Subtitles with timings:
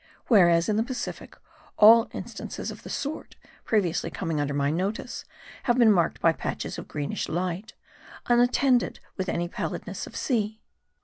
[0.29, 1.35] Whereas, in the Pacific,
[1.77, 5.25] all instances of the sort, previously coming under my notice,
[5.61, 7.73] had been marked by patches of greenish light,
[8.25, 10.59] unattended with any pallidness of sea.